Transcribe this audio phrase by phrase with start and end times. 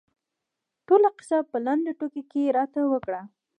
[0.87, 3.21] ټوله کیسه په لنډو کې راته وکړه.